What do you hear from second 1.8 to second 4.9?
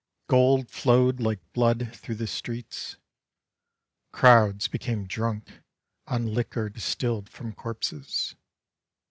Through the streets; Crowds